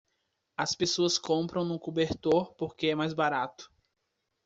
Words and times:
As 0.57 0.73
pessoas 0.73 1.19
compram 1.19 1.63
no 1.63 1.77
cobertor 1.79 2.55
porque 2.55 2.87
é 2.87 2.95
mais 2.95 3.13
barato. 3.13 3.71